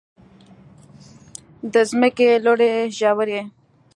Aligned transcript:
د 1.71 1.73
ځمکې 1.89 2.29
لوړې 2.45 2.71
ژورې. 2.97 3.41